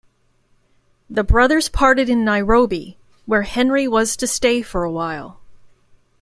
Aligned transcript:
The 1.11 1.23
brothers 1.23 1.69
parted 1.69 2.09
in 2.09 2.25
Nairobi, 2.25 2.97
where 3.27 3.43
Henry 3.43 3.87
was 3.87 4.17
to 4.17 4.25
stay 4.25 4.63
for 4.63 4.83
a 4.83 4.89
while. 4.91 5.39